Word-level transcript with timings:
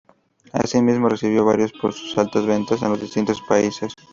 Asimismo, 0.51 1.09
recibió 1.09 1.45
varios 1.45 1.73
por 1.73 1.93
sus 1.93 2.17
altas 2.17 2.47
ventas 2.47 2.81
en 2.81 2.89
los 2.89 2.99
distintos 3.01 3.39
países. 3.47 3.93